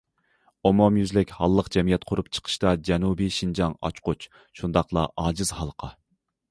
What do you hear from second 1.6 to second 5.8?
جەمئىيەت قۇرۇپ چىقىشتا جەنۇبىي شىنجاڭ ئاچقۇچ، شۇنداقلا ئاجىز